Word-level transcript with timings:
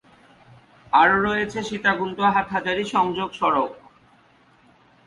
আরো 0.93 1.17
রয়েছে 1.27 1.59
সীতাকুণ্ড-হাটহাজারী 1.63 2.83
সংযোগ 2.95 3.29
সড়ক। 3.33 3.71